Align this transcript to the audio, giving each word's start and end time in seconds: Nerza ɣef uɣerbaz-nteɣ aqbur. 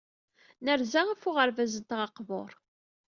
Nerza 0.65 1.01
ɣef 1.03 1.21
uɣerbaz-nteɣ 1.29 1.99
aqbur. 2.07 2.51